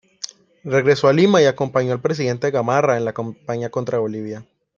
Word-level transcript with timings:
Regresó 0.63 1.09
a 1.09 1.13
Lima 1.13 1.43
y 1.43 1.45
acompañó 1.45 1.93
al 1.93 2.01
presidente 2.01 2.49
Gamarra 2.49 2.97
en 2.97 3.05
la 3.05 3.13
campaña 3.13 3.69
contra 3.69 3.99
Bolivia. 3.99 4.43